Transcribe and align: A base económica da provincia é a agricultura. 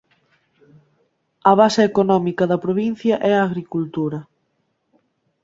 A 1.49 1.51
base 1.61 1.81
económica 1.91 2.43
da 2.51 2.61
provincia 2.65 3.15
é 3.29 3.33
a 3.35 3.45
agricultura. 3.49 4.19